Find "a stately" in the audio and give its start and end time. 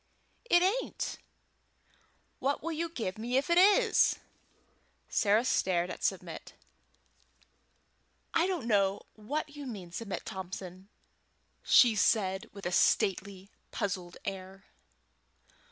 12.65-13.51